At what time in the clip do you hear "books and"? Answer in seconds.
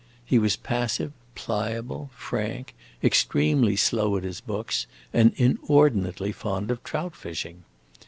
4.41-5.31